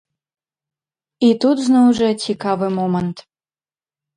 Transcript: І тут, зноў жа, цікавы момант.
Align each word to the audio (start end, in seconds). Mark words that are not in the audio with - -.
І 1.27 1.29
тут, 1.45 1.57
зноў 1.67 1.87
жа, 1.99 2.09
цікавы 2.25 2.67
момант. 2.79 3.17